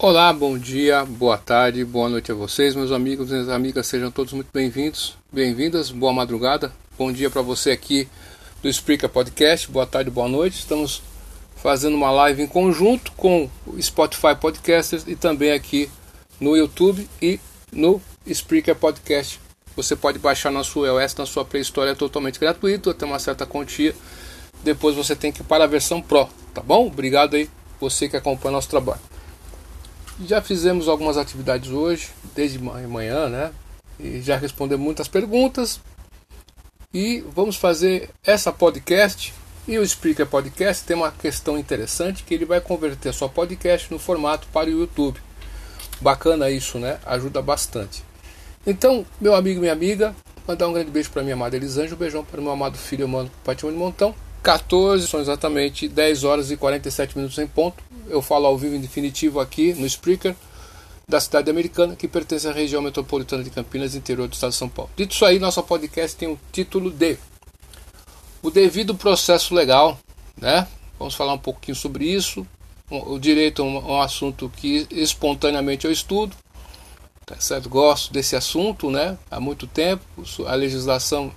Olá, 0.00 0.32
bom 0.32 0.56
dia, 0.56 1.04
boa 1.04 1.36
tarde, 1.36 1.84
boa 1.84 2.08
noite 2.08 2.30
a 2.30 2.34
vocês, 2.34 2.76
meus 2.76 2.92
amigos 2.92 3.30
e 3.30 3.32
minhas 3.32 3.48
amigas, 3.48 3.84
sejam 3.88 4.12
todos 4.12 4.32
muito 4.32 4.46
bem-vindos, 4.52 5.16
bem-vindas, 5.32 5.90
boa 5.90 6.12
madrugada, 6.12 6.72
bom 6.96 7.10
dia 7.10 7.28
para 7.28 7.42
você 7.42 7.72
aqui 7.72 8.08
do 8.62 8.68
Spreaker 8.68 9.08
Podcast, 9.08 9.68
boa 9.68 9.84
tarde, 9.84 10.08
boa 10.08 10.28
noite. 10.28 10.60
Estamos 10.60 11.02
fazendo 11.56 11.96
uma 11.96 12.12
live 12.12 12.40
em 12.40 12.46
conjunto 12.46 13.10
com 13.16 13.50
o 13.66 13.82
Spotify 13.82 14.36
Podcasters 14.40 15.02
e 15.08 15.16
também 15.16 15.50
aqui 15.50 15.90
no 16.38 16.56
YouTube 16.56 17.10
e 17.20 17.40
no 17.72 18.00
Spreaker 18.24 18.76
Podcast. 18.76 19.40
Você 19.74 19.96
pode 19.96 20.20
baixar 20.20 20.52
sua 20.62 20.86
iOS, 20.86 21.16
na 21.16 21.26
sua 21.26 21.44
Play 21.44 21.62
Store, 21.62 21.90
é 21.90 21.94
totalmente 21.96 22.38
gratuito, 22.38 22.88
até 22.88 23.04
uma 23.04 23.18
certa 23.18 23.44
quantia. 23.44 23.96
Depois 24.62 24.94
você 24.94 25.16
tem 25.16 25.32
que 25.32 25.40
ir 25.40 25.44
para 25.44 25.64
a 25.64 25.66
versão 25.66 26.00
Pro, 26.00 26.28
tá 26.54 26.62
bom? 26.62 26.86
Obrigado 26.86 27.34
aí, 27.34 27.50
você 27.80 28.08
que 28.08 28.16
acompanha 28.16 28.52
nosso 28.52 28.68
trabalho. 28.68 29.17
Já 30.24 30.42
fizemos 30.42 30.88
algumas 30.88 31.16
atividades 31.16 31.70
hoje, 31.70 32.08
desde 32.34 32.58
manhã, 32.58 33.28
né? 33.28 33.52
E 33.98 34.20
já 34.20 34.36
respondemos 34.36 34.84
muitas 34.84 35.06
perguntas. 35.06 35.80
E 36.92 37.24
vamos 37.34 37.56
fazer 37.56 38.10
essa 38.24 38.52
podcast 38.52 39.34
e 39.68 39.78
o 39.78 39.86
Speaker 39.86 40.26
Podcast 40.26 40.82
tem 40.84 40.96
uma 40.96 41.12
questão 41.12 41.58
interessante 41.58 42.24
que 42.24 42.32
ele 42.32 42.46
vai 42.46 42.58
converter 42.58 43.12
sua 43.12 43.28
podcast 43.28 43.92
no 43.92 43.98
formato 43.98 44.48
para 44.50 44.68
o 44.68 44.72
YouTube. 44.72 45.20
Bacana 46.00 46.50
isso, 46.50 46.78
né? 46.78 46.98
Ajuda 47.04 47.42
bastante. 47.42 48.02
Então, 48.66 49.04
meu 49.20 49.34
amigo 49.34 49.60
minha 49.60 49.72
amiga, 49.72 50.16
mandar 50.46 50.68
um 50.68 50.72
grande 50.72 50.90
beijo 50.90 51.10
para 51.10 51.22
minha 51.22 51.34
amada 51.34 51.54
Elisângela, 51.54 51.94
um 51.94 51.98
beijão 51.98 52.24
para 52.24 52.40
meu 52.40 52.50
amado 52.50 52.78
filho 52.78 53.06
Mano 53.06 53.30
Patrimônio 53.44 53.78
Montão. 53.78 54.14
14, 54.42 55.06
são 55.06 55.20
exatamente 55.20 55.88
10 55.88 56.24
horas 56.24 56.50
e 56.50 56.56
47 56.56 57.16
minutos 57.16 57.38
em 57.38 57.46
ponto 57.46 57.88
eu 58.10 58.22
falo 58.22 58.46
ao 58.46 58.56
vivo 58.56 58.74
em 58.74 58.80
definitivo 58.80 59.40
aqui 59.40 59.72
no 59.74 59.86
Spreaker, 59.86 60.34
da 61.06 61.20
cidade 61.20 61.50
americana, 61.50 61.96
que 61.96 62.06
pertence 62.06 62.46
à 62.46 62.52
região 62.52 62.82
metropolitana 62.82 63.42
de 63.42 63.50
Campinas, 63.50 63.94
interior 63.94 64.28
do 64.28 64.34
estado 64.34 64.50
de 64.50 64.56
São 64.56 64.68
Paulo. 64.68 64.90
Dito 64.96 65.14
isso 65.14 65.24
aí, 65.24 65.38
nosso 65.38 65.62
podcast 65.62 66.16
tem 66.16 66.28
o 66.28 66.38
título 66.52 66.90
de 66.90 67.16
O 68.42 68.50
Devido 68.50 68.94
Processo 68.94 69.54
Legal, 69.54 69.98
né? 70.36 70.66
Vamos 70.98 71.14
falar 71.14 71.32
um 71.32 71.38
pouquinho 71.38 71.74
sobre 71.74 72.04
isso. 72.04 72.46
O 72.90 73.18
direito 73.18 73.62
é 73.62 73.64
um, 73.64 74.00
assunto 74.00 74.50
que 74.56 74.86
espontaneamente 74.90 75.84
eu 75.84 75.92
estudo, 75.92 76.34
tá 77.24 77.38
certo? 77.38 77.68
Gosto 77.68 78.12
desse 78.12 78.34
assunto, 78.34 78.90
né? 78.90 79.18
Há 79.30 79.38
muito 79.38 79.66
tempo. 79.66 80.02
A 80.46 80.54
legislação 80.54 81.30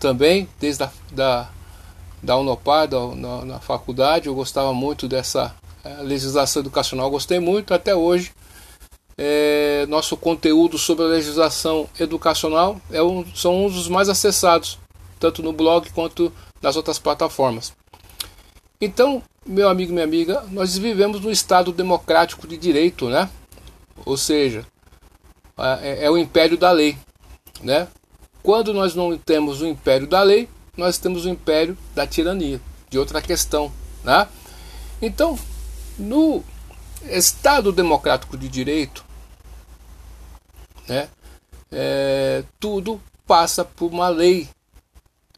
também, 0.00 0.48
desde 0.58 0.82
a 0.82 0.90
da, 1.12 1.48
da 2.22 2.36
Unopar, 2.36 2.86
da, 2.86 3.06
na, 3.14 3.44
na 3.44 3.60
faculdade, 3.60 4.26
eu 4.26 4.34
gostava 4.34 4.72
muito 4.72 5.08
dessa 5.08 5.54
a 5.84 6.02
legislação 6.02 6.60
educacional 6.60 7.10
gostei 7.10 7.38
muito 7.38 7.72
até 7.72 7.94
hoje. 7.94 8.32
É, 9.16 9.84
nosso 9.88 10.16
conteúdo 10.16 10.78
sobre 10.78 11.04
a 11.04 11.08
legislação 11.08 11.88
educacional 11.98 12.80
é 12.90 13.02
um, 13.02 13.24
são 13.34 13.66
um 13.66 13.70
dos 13.70 13.88
mais 13.88 14.08
acessados, 14.08 14.78
tanto 15.18 15.42
no 15.42 15.52
blog 15.52 15.90
quanto 15.90 16.32
nas 16.62 16.76
outras 16.76 16.98
plataformas. 16.98 17.74
Então, 18.80 19.22
meu 19.44 19.68
amigo 19.68 19.90
e 19.90 19.94
minha 19.94 20.04
amiga, 20.04 20.42
nós 20.50 20.76
vivemos 20.76 21.20
num 21.20 21.30
Estado 21.30 21.70
democrático 21.70 22.46
de 22.46 22.56
direito, 22.56 23.08
né? 23.08 23.28
Ou 24.06 24.16
seja, 24.16 24.66
é, 25.82 26.06
é 26.06 26.10
o 26.10 26.16
império 26.16 26.56
da 26.56 26.70
lei, 26.70 26.96
né? 27.62 27.88
Quando 28.42 28.72
nós 28.72 28.94
não 28.94 29.18
temos 29.18 29.60
o 29.60 29.66
império 29.66 30.06
da 30.06 30.22
lei, 30.22 30.48
nós 30.80 30.96
temos 30.96 31.26
o 31.26 31.28
império 31.28 31.76
da 31.94 32.06
tirania, 32.06 32.58
de 32.88 32.98
outra 32.98 33.20
questão, 33.20 33.70
né? 34.02 34.26
Então, 35.02 35.38
no 35.98 36.42
Estado 37.02 37.70
Democrático 37.70 38.34
de 38.38 38.48
Direito, 38.48 39.04
né, 40.88 41.10
é, 41.70 42.44
tudo 42.58 42.98
passa 43.26 43.62
por 43.62 43.92
uma 43.92 44.08
lei 44.08 44.48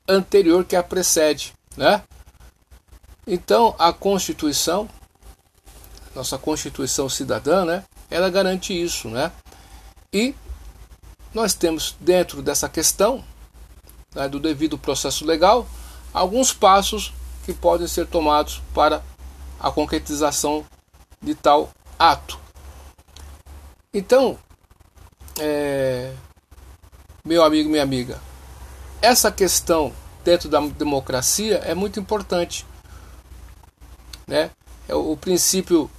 anterior 0.08 0.64
que 0.64 0.76
a 0.76 0.82
precede. 0.82 1.52
Né? 1.76 2.00
Então, 3.26 3.75
a 3.81 3.92
Constituição, 3.92 4.88
nossa 6.14 6.38
Constituição 6.38 7.08
cidadã, 7.08 7.64
né, 7.64 7.84
ela 8.08 8.31
garante 8.31 8.72
isso. 8.72 9.08
Né? 9.08 9.32
E 10.12 10.36
nós 11.34 11.52
temos 11.52 11.97
dentro 12.00 12.42
dessa 12.42 12.69
questão 12.69 13.25
né, 14.15 14.28
do 14.28 14.39
devido 14.39 14.78
processo 14.78 15.25
legal 15.25 15.67
alguns 16.12 16.53
passos 16.53 17.12
que 17.45 17.53
podem 17.53 17.87
ser 17.87 18.06
tomados 18.06 18.61
para 18.75 19.03
a 19.59 19.71
concretização 19.71 20.65
de 21.21 21.34
tal 21.34 21.71
ato. 21.99 22.39
Então, 23.95 24.39
é, 25.39 26.12
meu 27.25 27.43
amigo, 27.43 27.69
minha 27.69 27.83
amiga, 27.83 28.21
essa 29.00 29.31
questão 29.31 29.93
dentro 30.25 30.49
da 30.49 30.61
democracia 30.61 31.56
é 31.65 31.75
muito 31.75 31.99
importante. 31.99 32.67
Né? 34.27 34.50
É 34.89 34.94
o, 34.94 35.17
princípio 35.17 35.91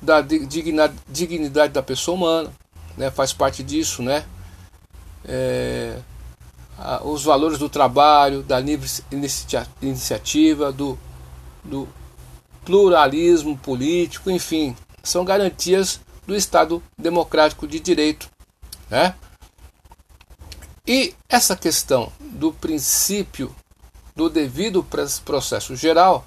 da 0.00 0.20
dignidade 0.20 1.72
da 1.72 1.82
pessoa 1.82 2.16
humana, 2.16 2.52
né? 2.96 3.10
faz 3.10 3.32
parte 3.32 3.62
disso, 3.62 4.02
né? 4.02 4.24
É, 5.24 5.98
os 7.02 7.24
valores 7.24 7.58
do 7.58 7.68
trabalho, 7.68 8.42
da 8.42 8.58
livre 8.58 8.88
iniciativa, 9.82 10.72
do, 10.72 10.98
do 11.62 11.88
pluralismo 12.64 13.56
político, 13.58 14.30
enfim, 14.30 14.76
são 15.02 15.24
garantias 15.24 16.00
do 16.26 16.34
Estado 16.34 16.82
democrático 16.96 17.66
de 17.66 17.80
direito. 17.80 18.30
Né? 18.88 19.14
E 20.86 21.14
essa 21.28 21.56
questão 21.56 22.10
do 22.18 22.52
princípio 22.52 23.54
do 24.16 24.28
devido 24.28 24.86
processo 25.24 25.76
geral, 25.76 26.26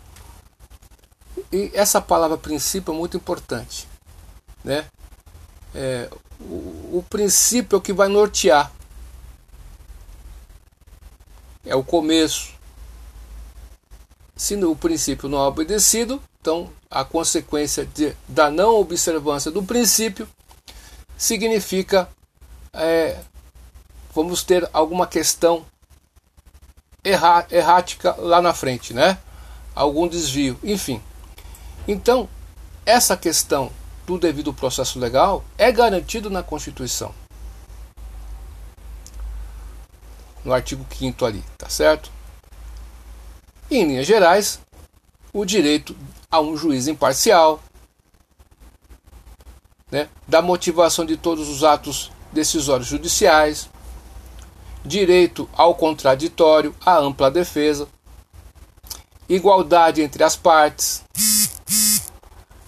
e 1.52 1.72
essa 1.74 2.02
palavra 2.02 2.38
princípio 2.38 2.94
é 2.94 2.98
muito 2.98 3.18
importante. 3.18 3.88
Né? 4.64 4.86
É, 5.74 6.10
o, 6.40 6.98
o 6.98 7.06
princípio 7.10 7.76
é 7.76 7.80
o 7.80 7.82
que 7.82 7.94
vai 7.94 8.08
nortear. 8.08 8.72
É 11.74 11.76
o 11.76 11.84
começo, 11.84 12.52
se 14.36 14.56
o 14.64 14.76
princípio 14.76 15.28
não 15.28 15.40
é 15.40 15.48
obedecido, 15.48 16.22
então 16.40 16.70
a 16.88 17.04
consequência 17.04 17.84
de, 17.84 18.16
da 18.28 18.52
não 18.52 18.76
observância 18.76 19.50
do 19.50 19.64
princípio 19.64 20.30
significa 21.18 22.08
é, 22.72 23.18
vamos 24.14 24.44
ter 24.44 24.70
alguma 24.72 25.08
questão 25.08 25.66
erra, 27.04 27.48
errática 27.50 28.16
lá 28.20 28.40
na 28.40 28.54
frente, 28.54 28.94
né? 28.94 29.18
Algum 29.74 30.08
desvio, 30.08 30.60
enfim. 30.64 31.02
Então, 31.88 32.30
essa 32.86 33.18
questão 33.18 33.72
do 34.06 34.20
devido 34.20 34.54
processo 34.54 35.00
legal 35.00 35.44
é 35.58 35.72
garantido 35.72 36.30
na 36.30 36.44
Constituição. 36.44 37.23
No 40.44 40.54
artigo 40.54 40.86
5 40.90 41.26
ali, 41.26 41.44
tá 41.58 41.70
certo? 41.70 42.12
em 43.76 43.86
linhas 43.86 44.06
gerais, 44.06 44.60
o 45.34 45.46
direito 45.46 45.96
a 46.30 46.40
um 46.40 46.56
juiz 46.56 46.88
imparcial, 46.88 47.62
né, 49.92 50.10
da 50.28 50.42
motivação 50.42 51.06
de 51.06 51.18
todos 51.18 51.50
os 51.50 51.64
atos 51.64 52.12
decisórios 52.32 52.88
judiciais, 52.88 53.70
direito 54.84 55.50
ao 55.54 55.76
contraditório, 55.76 56.76
à 56.86 56.98
ampla 56.98 57.30
defesa, 57.30 57.88
igualdade 59.30 60.02
entre 60.02 60.24
as 60.24 60.36
partes, 60.36 61.04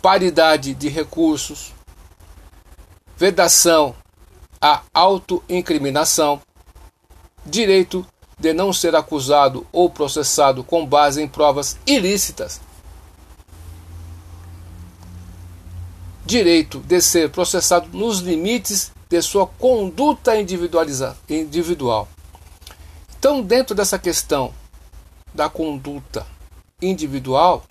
paridade 0.01 0.73
de 0.73 0.87
recursos, 0.87 1.73
vedação 3.17 3.95
à 4.61 4.81
autoincriminação, 4.93 6.41
direito 7.45 8.05
de 8.37 8.53
não 8.53 8.73
ser 8.73 8.95
acusado 8.95 9.65
ou 9.71 9.89
processado 9.89 10.63
com 10.63 10.85
base 10.85 11.21
em 11.21 11.27
provas 11.27 11.77
ilícitas. 11.85 12.59
Direito 16.25 16.79
de 16.79 16.99
ser 17.01 17.29
processado 17.29 17.87
nos 17.95 18.19
limites 18.19 18.91
de 19.07 19.21
sua 19.21 19.45
conduta 19.45 20.35
individual. 20.35 22.07
Então, 23.17 23.41
dentro 23.41 23.75
dessa 23.75 23.97
questão 23.99 24.53
da 25.33 25.49
conduta 25.49 26.25
individual, 26.81 27.63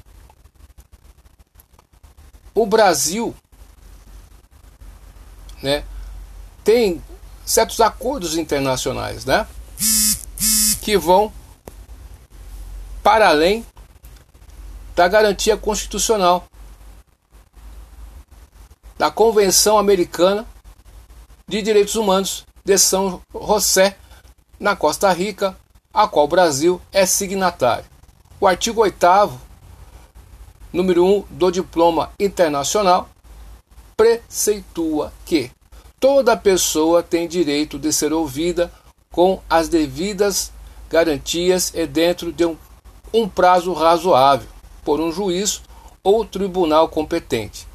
o 2.55 2.65
Brasil 2.65 3.35
né, 5.61 5.85
tem 6.62 7.03
certos 7.44 7.81
acordos 7.81 8.37
internacionais, 8.37 9.25
né? 9.25 9.47
Que 10.85 10.99
vão 10.99 11.33
para 13.03 13.31
além 13.31 13.65
da 14.95 15.09
garantia 15.09 15.57
constitucional. 15.57 16.45
da 18.97 19.11
Convenção 19.11 19.77
Americana 19.77 20.47
de 21.49 21.61
Direitos 21.63 21.97
Humanos 21.97 22.47
de 22.65 22.79
São 22.79 23.21
José, 23.35 23.97
na 24.61 24.77
Costa 24.77 25.13
Rica, 25.13 25.57
a 25.93 26.07
qual 26.07 26.27
o 26.27 26.29
Brasil 26.29 26.81
é 26.93 27.05
signatário. 27.05 27.85
O 28.41 28.47
artigo 28.47 28.83
8 28.83 29.41
número 30.73 31.05
1 31.05 31.25
do 31.31 31.51
Diploma 31.51 32.13
Internacional 32.21 33.09
preceitua 33.97 35.13
que 35.27 35.51
toda 35.99 36.37
pessoa 36.37 37.03
tem 37.03 37.27
direito 37.27 37.79
de 37.79 37.93
ser 37.93 38.13
ouvida 38.13 38.73
com 39.11 39.43
as 39.51 39.69
devidas 39.69 40.54
garantias 40.94 41.73
e 41.75 41.88
dentro 41.88 42.31
de 42.31 42.46
um, 42.46 42.56
um 43.12 43.29
prazo 43.29 43.73
razoável 43.73 44.46
por 44.85 45.00
um 45.00 45.11
juiz 45.11 45.61
ou 46.05 46.25
tribunal 46.25 46.88
competente, 46.88 47.67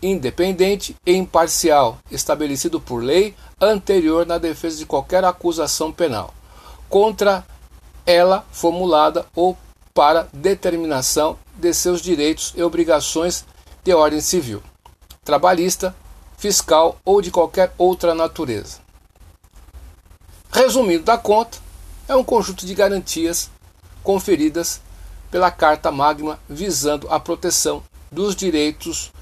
independente 0.00 0.94
e 1.04 1.12
imparcial, 1.12 1.98
estabelecido 2.08 2.80
por 2.80 3.02
lei 3.02 3.34
anterior 3.60 4.24
na 4.24 4.38
defesa 4.38 4.76
de 4.76 4.86
qualquer 4.86 5.24
acusação 5.24 5.90
penal 5.90 6.32
contra 6.88 7.44
ela 8.06 8.46
formulada 8.52 9.26
ou 9.34 9.58
para 9.92 10.28
determinação 10.32 11.36
de 11.56 11.74
seus 11.74 12.00
direitos 12.00 12.54
e 12.56 12.62
obrigações 12.62 13.44
de 13.82 13.92
ordem 13.92 14.20
civil, 14.20 14.62
trabalhista, 15.24 15.92
fiscal 16.36 16.96
ou 17.04 17.20
de 17.20 17.32
qualquer 17.32 17.74
outra 17.76 18.14
natureza. 18.14 18.78
Resumindo 20.52 21.02
da 21.02 21.18
conta, 21.18 21.58
é 22.08 22.16
um 22.16 22.24
conjunto 22.24 22.64
de 22.64 22.74
garantias 22.74 23.50
conferidas 24.02 24.80
pela 25.30 25.50
Carta 25.50 25.92
Magna 25.92 26.40
visando 26.48 27.06
a 27.10 27.20
proteção 27.20 27.82
dos 28.10 28.34
direitos 28.34 29.12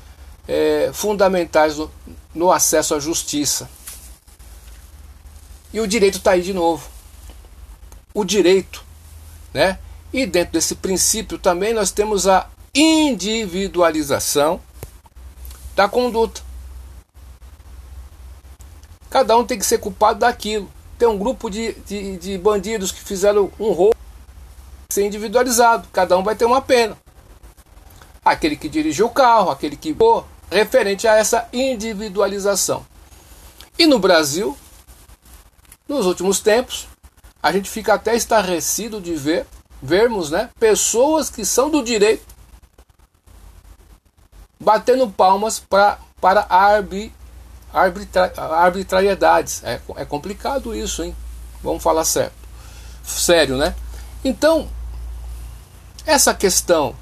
é, 0.47 0.91
fundamentais 0.93 1.77
no, 1.77 1.91
no 2.33 2.53
acesso 2.53 2.95
à 2.95 3.01
justiça. 3.01 3.69
E 5.73 5.81
o 5.81 5.87
direito 5.87 6.19
está 6.19 6.31
aí 6.31 6.43
de 6.43 6.55
novo. 6.55 6.89
O 8.15 8.25
direito, 8.25 8.85
né? 9.53 9.81
E 10.13 10.25
dentro 10.25 10.53
desse 10.53 10.77
princípio 10.77 11.39
também 11.39 11.75
nós 11.75 11.91
temos 11.91 12.29
a 12.29 12.49
individualização 12.73 14.61
da 15.75 15.89
conduta. 15.89 16.41
Cada 19.11 19.37
um 19.37 19.45
tem 19.45 19.59
que 19.59 19.67
ser 19.67 19.79
culpado 19.79 20.21
daquilo. 20.21 20.71
Tem 20.99 21.07
um 21.07 21.19
grupo 21.19 21.51
de, 21.51 21.73
de, 21.87 22.17
de 22.17 22.39
bandidos 22.39 22.91
que 22.91 23.01
fizeram 23.01 23.51
um 23.59 23.73
roubo 23.73 23.97
ser 24.91 25.05
individualizado. 25.05 25.89
Cada 25.93 26.17
um 26.17 26.23
vai 26.23 26.35
ter 26.35 26.45
uma 26.45 26.61
pena. 26.61 26.97
Aquele 28.25 28.57
que 28.57 28.69
dirigiu 28.69 29.07
o 29.07 29.11
carro, 29.11 29.51
aquele 29.51 29.77
que. 29.77 29.95
Referente 30.51 31.09
a 31.09 31.17
essa 31.17 31.49
individualização. 31.53 32.87
E 33.79 33.87
no 33.87 33.99
Brasil, 33.99 34.57
nos 35.89 36.07
últimos 36.07 36.41
tempos, 36.41 36.87
a 37.43 37.53
gente 37.53 37.69
fica 37.69 37.95
até 37.95 38.15
estarrecido 38.15 39.01
de 39.01 39.15
ver 39.15 39.47
vermos 39.83 40.31
né, 40.31 40.49
pessoas 40.59 41.29
que 41.29 41.45
são 41.45 41.69
do 41.69 41.83
direito 41.83 42.37
batendo 44.59 45.09
palmas 45.09 45.59
pra, 45.61 45.99
para 46.21 46.47
arbi, 46.49 47.13
arbitra, 47.77 48.33
arbitrariedades. 48.37 49.63
É, 49.63 49.81
é 49.97 50.05
complicado 50.05 50.75
isso, 50.75 51.05
hein? 51.05 51.15
Vamos 51.63 51.83
falar 51.83 52.05
certo. 52.05 52.35
Sério, 53.05 53.57
né? 53.57 53.75
Então, 54.25 54.69
essa 56.07 56.33
questão 56.33 56.95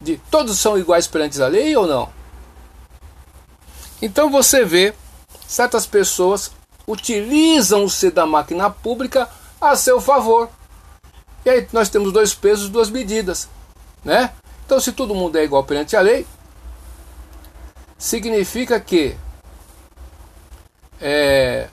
de 0.00 0.16
todos 0.30 0.58
são 0.58 0.76
iguais 0.76 1.06
perante 1.06 1.40
a 1.40 1.46
lei 1.46 1.76
ou 1.76 1.86
não? 1.86 2.08
Então 4.00 4.28
você 4.28 4.64
vê 4.64 4.92
certas 5.46 5.86
pessoas 5.86 6.50
utilizam-se 6.88 8.10
da 8.10 8.26
máquina 8.26 8.68
pública 8.68 9.28
a 9.60 9.76
seu 9.76 10.00
favor. 10.00 10.50
E 11.44 11.50
aí 11.50 11.68
nós 11.72 11.88
temos 11.88 12.12
dois 12.12 12.34
pesos, 12.34 12.68
duas 12.68 12.90
medidas, 12.90 13.48
né? 14.04 14.32
Então 14.66 14.80
se 14.80 14.90
todo 14.90 15.14
mundo 15.14 15.36
é 15.36 15.44
igual 15.44 15.62
perante 15.62 15.96
a 15.96 16.00
lei, 16.00 16.26
significa 18.02 18.80
que 18.80 19.16
é, 21.00 21.68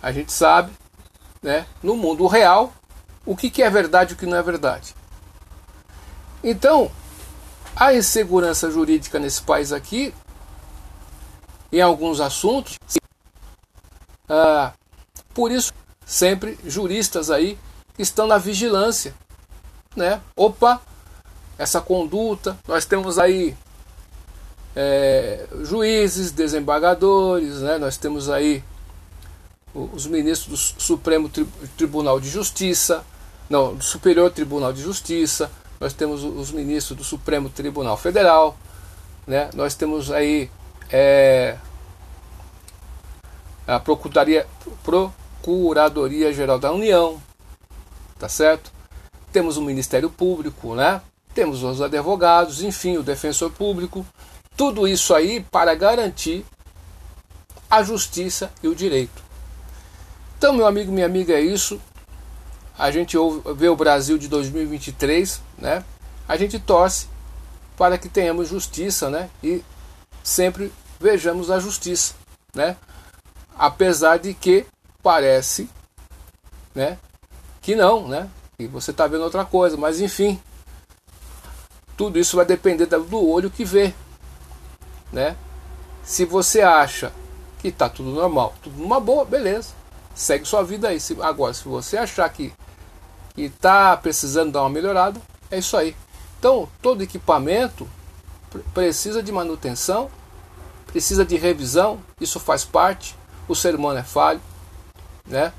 a 0.00 0.12
gente 0.12 0.32
sabe, 0.32 0.72
né, 1.42 1.66
no 1.82 1.96
mundo 1.96 2.24
real, 2.28 2.72
o 3.24 3.36
que, 3.36 3.50
que 3.50 3.64
é 3.64 3.68
verdade 3.68 4.12
e 4.12 4.14
o 4.14 4.16
que 4.16 4.24
não 4.24 4.36
é 4.36 4.42
verdade. 4.44 4.94
Então, 6.42 6.88
a 7.74 7.92
insegurança 7.94 8.70
jurídica 8.70 9.18
nesse 9.18 9.42
país 9.42 9.72
aqui, 9.72 10.14
em 11.72 11.80
alguns 11.80 12.20
assuntos, 12.20 12.78
ah, 14.28 14.72
por 15.34 15.50
isso 15.50 15.72
sempre 16.04 16.56
juristas 16.64 17.28
aí 17.28 17.58
estão 17.98 18.28
na 18.28 18.38
vigilância, 18.38 19.12
né? 19.96 20.22
Opa, 20.36 20.80
essa 21.58 21.80
conduta, 21.80 22.56
nós 22.68 22.84
temos 22.84 23.18
aí 23.18 23.56
é, 24.76 25.46
juízes, 25.62 26.30
desembargadores, 26.30 27.60
né? 27.60 27.78
Nós 27.78 27.96
temos 27.96 28.28
aí 28.28 28.62
os 29.74 30.06
ministros 30.06 30.72
do 30.72 30.82
Supremo 30.82 31.30
Tribunal 31.76 32.20
de 32.20 32.28
Justiça, 32.28 33.04
não, 33.48 33.74
do 33.74 33.82
Superior 33.82 34.30
Tribunal 34.30 34.72
de 34.72 34.82
Justiça, 34.82 35.50
nós 35.80 35.92
temos 35.92 36.22
os 36.22 36.50
ministros 36.50 36.96
do 36.96 37.04
Supremo 37.04 37.48
Tribunal 37.48 37.96
Federal, 37.96 38.56
né? 39.26 39.50
Nós 39.54 39.74
temos 39.74 40.10
aí 40.10 40.50
é, 40.90 41.56
a 43.66 43.80
Procuradoria, 43.80 44.46
Pro, 44.84 45.12
Procuradoria 45.42 46.32
Geral 46.32 46.58
da 46.58 46.72
União, 46.72 47.22
tá 48.18 48.28
certo? 48.28 48.72
Temos 49.32 49.56
o 49.56 49.62
Ministério 49.62 50.10
Público, 50.10 50.74
né? 50.74 51.00
Temos 51.34 51.62
os 51.62 51.80
advogados, 51.80 52.62
enfim, 52.62 52.96
o 52.96 53.02
defensor 53.02 53.52
público. 53.52 54.04
Tudo 54.56 54.88
isso 54.88 55.14
aí 55.14 55.40
para 55.40 55.74
garantir 55.74 56.44
a 57.70 57.82
justiça 57.82 58.50
e 58.62 58.68
o 58.68 58.74
direito. 58.74 59.22
Então, 60.38 60.52
meu 60.52 60.66
amigo, 60.66 60.92
minha 60.92 61.06
amiga, 61.06 61.34
é 61.34 61.40
isso. 61.40 61.80
A 62.78 62.90
gente 62.90 63.16
vê 63.56 63.68
o 63.68 63.76
Brasil 63.76 64.18
de 64.18 64.28
2023, 64.28 65.40
né? 65.58 65.84
A 66.28 66.36
gente 66.36 66.58
torce 66.58 67.08
para 67.76 67.98
que 67.98 68.08
tenhamos 68.08 68.48
justiça, 68.48 69.10
né? 69.10 69.30
E 69.42 69.62
sempre 70.22 70.72
vejamos 70.98 71.50
a 71.50 71.58
justiça, 71.58 72.14
né? 72.54 72.76
Apesar 73.58 74.18
de 74.18 74.34
que 74.34 74.66
parece, 75.02 75.68
né, 76.74 76.98
que 77.62 77.74
não, 77.76 78.08
né? 78.08 78.28
E 78.58 78.66
você 78.66 78.90
está 78.90 79.06
vendo 79.06 79.22
outra 79.22 79.44
coisa, 79.44 79.76
mas 79.76 80.00
enfim, 80.00 80.40
tudo 81.96 82.18
isso 82.18 82.36
vai 82.36 82.44
depender 82.44 82.86
do 82.86 83.28
olho 83.28 83.50
que 83.50 83.64
vê, 83.64 83.94
né? 85.12 85.36
Se 86.02 86.24
você 86.24 86.60
acha 86.60 87.12
que 87.58 87.68
está 87.68 87.88
tudo 87.88 88.10
normal, 88.10 88.54
tudo 88.62 88.78
numa 88.78 89.00
boa, 89.00 89.24
beleza, 89.24 89.70
segue 90.14 90.44
sua 90.44 90.62
vida 90.62 90.88
aí. 90.88 90.98
agora, 91.20 91.52
se 91.52 91.64
você 91.66 91.96
achar 91.96 92.28
que 92.28 92.52
está 93.36 93.96
precisando 93.96 94.52
dar 94.52 94.62
uma 94.62 94.70
melhorada, 94.70 95.20
é 95.50 95.58
isso 95.58 95.76
aí. 95.76 95.96
Então, 96.38 96.68
todo 96.80 97.02
equipamento 97.02 97.88
precisa 98.72 99.22
de 99.22 99.32
manutenção, 99.32 100.10
precisa 100.86 101.24
de 101.24 101.36
revisão, 101.36 102.00
isso 102.20 102.38
faz 102.38 102.64
parte. 102.64 103.16
O 103.48 103.54
ser 103.54 103.74
humano 103.74 103.98
é 103.98 104.02
falho, 104.02 104.40
né? 105.26 105.52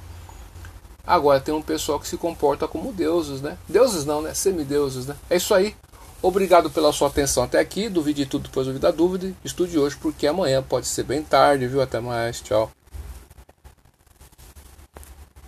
Agora 1.05 1.39
tem 1.39 1.53
um 1.53 1.61
pessoal 1.61 1.99
que 1.99 2.07
se 2.07 2.17
comporta 2.17 2.67
como 2.67 2.91
deuses, 2.91 3.41
né? 3.41 3.57
Deuses 3.67 4.03
não, 4.03 4.21
né? 4.21 4.33
Semideuses, 4.33 5.05
né? 5.07 5.15
É 5.29 5.37
isso 5.37 5.53
aí. 5.53 5.73
Obrigado 6.21 6.69
pela 6.69 6.91
sua 6.91 7.07
atenção 7.07 7.43
até 7.43 7.59
aqui. 7.59 7.89
Duvide 7.89 8.25
tudo, 8.25 8.43
depois 8.47 8.67
duvida 8.67 8.91
dúvida. 8.91 9.31
Estude 9.43 9.77
hoje 9.77 9.95
porque 10.01 10.27
amanhã 10.27 10.63
pode 10.63 10.87
ser 10.87 11.03
bem 11.03 11.21
tarde, 11.21 11.67
viu? 11.67 11.81
Até 11.81 11.99
mais. 11.99 12.41
Tchau. 12.41 12.71